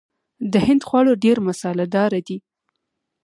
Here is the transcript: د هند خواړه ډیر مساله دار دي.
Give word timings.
د 0.51 0.53
هند 0.67 0.81
خواړه 0.87 1.13
ډیر 1.23 1.37
مساله 1.47 1.85
دار 1.95 2.11
دي. 2.27 2.37